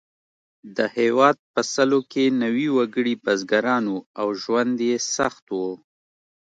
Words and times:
د 0.77 0.79
هېواد 0.97 1.37
په 1.53 1.61
سلو 1.73 1.99
کې 2.11 2.25
نوي 2.43 2.67
وګړي 2.77 3.13
بزګران 3.23 3.83
وو 3.89 3.99
او 4.21 4.27
ژوند 4.41 4.75
یې 4.89 4.97
سخت 5.15 5.45
و. 5.57 5.59